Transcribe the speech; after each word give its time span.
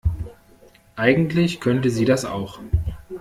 Eigentlich 0.95 1.59
könnte 1.59 1.91
sie 1.91 2.05
das 2.05 2.25
auch. 2.25 2.59